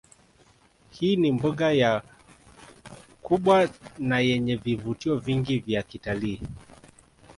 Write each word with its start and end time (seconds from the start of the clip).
Hii 0.89 1.15
ni 1.15 1.31
mbuga 1.31 1.71
ya 1.71 2.01
kubwa 3.21 3.69
nayenye 3.99 4.55
vivutio 4.55 5.17
vingi 5.19 5.59
vya 5.59 5.83
kitalii 5.83 6.41